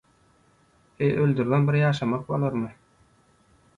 [1.03, 2.73] Heý öldüribem bir ýaşamak bolarmy.